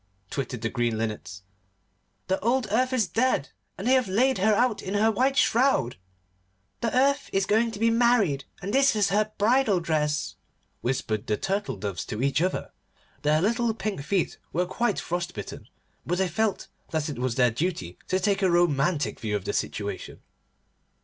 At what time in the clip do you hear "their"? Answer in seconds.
13.21-13.43, 17.35-17.51